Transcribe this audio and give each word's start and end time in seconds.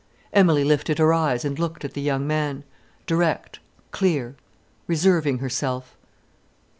Emilie 0.33 0.63
lifted 0.65 0.97
her 0.97 1.13
eyes 1.13 1.45
and 1.45 1.59
looked 1.59 1.85
at 1.85 1.93
the 1.93 2.01
young 2.01 2.25
man, 2.25 2.63
direct, 3.05 3.59
clear, 3.91 4.35
reserving 4.87 5.37
herself. 5.37 5.95